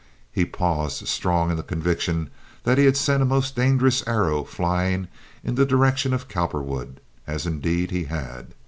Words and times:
He 0.31 0.45
paused, 0.45 1.07
strong 1.07 1.51
in 1.51 1.57
the 1.57 1.61
conviction 1.61 2.31
that 2.63 2.79
he 2.79 2.85
had 2.85 2.97
sent 2.97 3.21
a 3.21 3.25
most 3.27 3.55
dangerous 3.55 4.03
arrow 4.07 4.43
flying 4.43 5.07
in 5.43 5.53
the 5.53 5.63
direction 5.63 6.11
of 6.11 6.27
Cowperwood, 6.27 6.99
as 7.27 7.45
indeed 7.45 7.91
he 7.91 8.05
had. 8.05 8.55